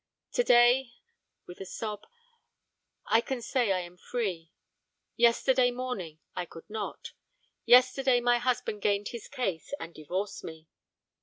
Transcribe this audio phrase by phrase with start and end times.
[0.31, 0.93] Today
[1.45, 2.07] (with a sob),
[3.05, 4.51] I can say I am free,
[5.15, 7.11] yesterday morning I could not.
[7.65, 10.67] Yesterday my husband gained his case and divorced me!'